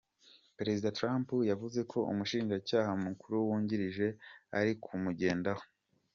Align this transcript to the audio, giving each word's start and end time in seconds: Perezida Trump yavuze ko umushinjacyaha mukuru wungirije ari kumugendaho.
Perezida 0.57 0.93
Trump 0.97 1.27
yavuze 1.51 1.79
ko 1.91 1.99
umushinjacyaha 2.11 2.91
mukuru 3.05 3.35
wungirije 3.47 4.07
ari 4.57 4.71
kumugendaho. 4.83 5.63